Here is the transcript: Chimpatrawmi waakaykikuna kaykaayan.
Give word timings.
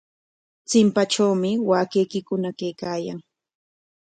Chimpatrawmi 0.69 1.51
waakaykikuna 1.69 2.49
kaykaayan. 2.59 3.19